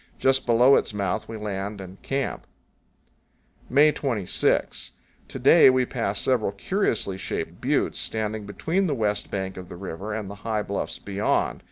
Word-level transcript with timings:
Just 0.17 0.47
below 0.47 0.77
its 0.77 0.95
mouth 0.95 1.27
we 1.29 1.37
land 1.37 1.79
and 1.79 2.01
camp. 2.01 2.47
May 3.69 3.91
26. 3.91 4.93
To 5.27 5.37
day 5.37 5.69
we 5.69 5.85
pass 5.85 6.19
several 6.19 6.53
curiously 6.53 7.19
shaped 7.19 7.61
buttes, 7.61 7.99
standing 7.99 8.47
between 8.47 8.87
the 8.87 8.95
west 8.95 9.29
bank 9.29 9.57
of 9.57 9.69
the 9.69 9.77
river 9.77 10.11
and 10.15 10.27
the 10.27 10.35
high 10.41 10.63
bluffs 10.63 10.97
beyond. 10.97 11.59